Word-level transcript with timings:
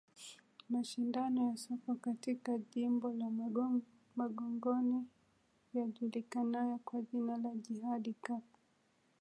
Mashindano 0.69 1.47
ya 1.49 1.57
soka 1.57 1.95
katika 1.95 2.57
Jimbo 2.57 3.13
la 3.13 3.29
Magogoni 4.17 5.07
yajulikanayo 5.73 6.77
kwa 6.85 7.01
jina 7.01 7.37
la 7.37 7.55
Jihadi 7.55 8.13
Cup 8.13 8.43